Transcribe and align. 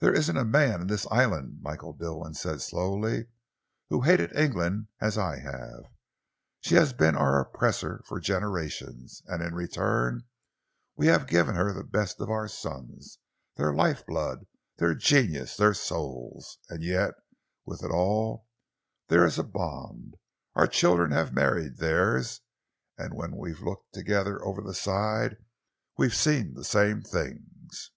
"There 0.00 0.14
isn't 0.14 0.38
a 0.38 0.44
man 0.46 0.80
in 0.80 0.86
this 0.86 1.06
island," 1.10 1.58
Michael 1.60 1.92
Dilwyn 1.92 2.32
said 2.32 2.62
slowly, 2.62 3.26
"who 3.90 4.00
has 4.00 4.10
hated 4.12 4.34
England 4.34 4.86
as 5.02 5.18
I 5.18 5.38
have. 5.40 5.84
She 6.62 6.76
has 6.76 6.94
been 6.94 7.14
our 7.14 7.38
oppressor 7.38 8.02
for 8.06 8.20
generations, 8.20 9.20
and 9.26 9.42
in 9.42 9.52
return 9.54 10.22
we 10.96 11.08
have 11.08 11.26
given 11.26 11.56
her 11.56 11.74
the 11.74 11.84
best 11.84 12.22
of 12.22 12.30
our 12.30 12.48
sons, 12.48 13.18
their 13.56 13.74
life 13.74 14.06
blood, 14.06 14.46
their 14.78 14.94
genius, 14.94 15.58
their 15.58 15.74
souls. 15.74 16.56
And 16.70 16.82
yet, 16.82 17.12
with 17.66 17.84
it 17.84 17.90
all 17.90 18.46
there 19.08 19.26
is 19.26 19.38
a 19.38 19.42
bond. 19.44 20.14
Our 20.54 20.66
children 20.66 21.10
have 21.10 21.34
married 21.34 21.76
theirs, 21.76 22.40
and 22.96 23.12
when 23.12 23.36
we've 23.36 23.60
looked 23.60 23.92
together 23.92 24.42
over 24.42 24.62
the 24.62 24.72
side, 24.72 25.36
we've 25.98 26.14
seen 26.16 26.54
the 26.54 26.64
same 26.64 27.02
things. 27.02 27.90